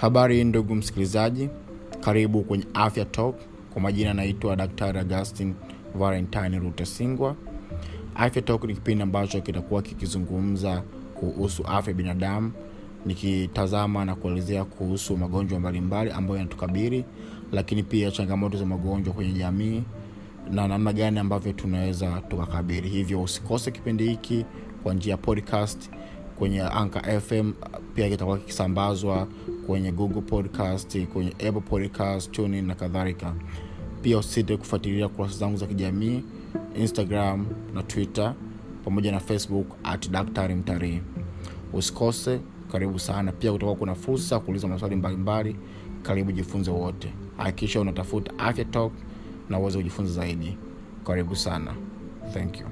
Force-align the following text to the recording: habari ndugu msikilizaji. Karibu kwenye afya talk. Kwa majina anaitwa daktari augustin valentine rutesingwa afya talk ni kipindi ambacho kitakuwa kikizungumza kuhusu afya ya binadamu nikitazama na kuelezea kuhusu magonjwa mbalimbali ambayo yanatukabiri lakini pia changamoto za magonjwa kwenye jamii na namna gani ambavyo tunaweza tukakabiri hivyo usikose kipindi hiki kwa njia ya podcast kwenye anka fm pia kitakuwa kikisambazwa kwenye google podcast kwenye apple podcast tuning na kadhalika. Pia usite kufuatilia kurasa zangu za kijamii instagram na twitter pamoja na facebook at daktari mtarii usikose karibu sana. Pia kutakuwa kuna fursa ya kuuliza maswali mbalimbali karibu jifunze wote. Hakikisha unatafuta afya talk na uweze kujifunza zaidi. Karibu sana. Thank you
habari 0.00 0.44
ndugu 0.44 0.74
msikilizaji. 0.74 1.48
Karibu 2.00 2.42
kwenye 2.42 2.64
afya 2.74 3.04
talk. 3.04 3.36
Kwa 3.72 3.82
majina 3.82 4.10
anaitwa 4.10 4.56
daktari 4.56 4.98
augustin 4.98 5.54
valentine 5.98 6.58
rutesingwa 6.58 7.36
afya 8.14 8.42
talk 8.42 8.64
ni 8.64 8.74
kipindi 8.74 9.02
ambacho 9.02 9.40
kitakuwa 9.40 9.82
kikizungumza 9.82 10.82
kuhusu 11.14 11.62
afya 11.66 11.90
ya 11.90 11.96
binadamu 11.96 12.52
nikitazama 13.06 14.04
na 14.04 14.14
kuelezea 14.14 14.64
kuhusu 14.64 15.16
magonjwa 15.16 15.60
mbalimbali 15.60 16.10
ambayo 16.10 16.38
yanatukabiri 16.38 17.04
lakini 17.52 17.82
pia 17.82 18.10
changamoto 18.10 18.58
za 18.58 18.66
magonjwa 18.66 19.14
kwenye 19.14 19.32
jamii 19.32 19.82
na 20.50 20.68
namna 20.68 20.92
gani 20.92 21.18
ambavyo 21.18 21.52
tunaweza 21.52 22.22
tukakabiri 22.28 22.88
hivyo 22.88 23.22
usikose 23.22 23.70
kipindi 23.70 24.08
hiki 24.08 24.44
kwa 24.82 24.94
njia 24.94 25.10
ya 25.10 25.16
podcast 25.16 25.90
kwenye 26.38 26.62
anka 26.62 27.20
fm 27.20 27.52
pia 27.94 28.08
kitakuwa 28.08 28.38
kikisambazwa 28.38 29.28
kwenye 29.66 29.92
google 29.92 30.20
podcast 30.20 31.06
kwenye 31.06 31.30
apple 31.30 31.60
podcast 31.60 32.30
tuning 32.32 32.62
na 32.62 32.74
kadhalika. 32.74 33.34
Pia 34.02 34.18
usite 34.18 34.56
kufuatilia 34.56 35.08
kurasa 35.08 35.38
zangu 35.38 35.56
za 35.56 35.66
kijamii 35.66 36.22
instagram 36.76 37.46
na 37.74 37.82
twitter 37.82 38.34
pamoja 38.84 39.12
na 39.12 39.20
facebook 39.20 39.66
at 39.84 40.10
daktari 40.10 40.54
mtarii 40.54 41.00
usikose 41.72 42.40
karibu 42.72 42.98
sana. 42.98 43.32
Pia 43.32 43.52
kutakuwa 43.52 43.76
kuna 43.76 43.94
fursa 43.94 44.34
ya 44.34 44.40
kuuliza 44.40 44.68
maswali 44.68 44.96
mbalimbali 44.96 45.56
karibu 46.02 46.32
jifunze 46.32 46.70
wote. 46.70 47.12
Hakikisha 47.36 47.80
unatafuta 47.80 48.38
afya 48.38 48.64
talk 48.64 48.92
na 49.50 49.58
uweze 49.58 49.78
kujifunza 49.78 50.12
zaidi. 50.12 50.56
Karibu 51.06 51.36
sana. 51.36 51.74
Thank 52.32 52.60
you 52.60 52.66